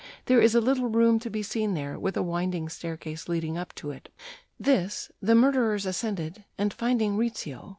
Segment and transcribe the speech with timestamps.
[0.25, 3.71] There is a little room to be seen there, with a winding staircase leading up
[3.75, 4.09] to it.
[4.59, 7.69] This the murderers ascended, and, finding Rizzio